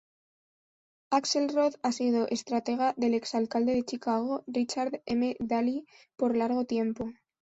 [1.11, 5.35] Axelrod ha sido estratega del ex-alcalde de Chicago, Richard M.
[5.39, 5.85] Daley,
[6.17, 7.05] por largo tiempo.